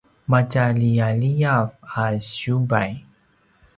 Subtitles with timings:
[0.31, 1.67] matjaliyaliyav
[2.03, 2.91] a siyubay